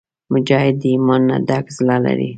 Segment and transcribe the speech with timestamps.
[0.33, 2.29] مجاهد د ایمان نه ډک زړه لري.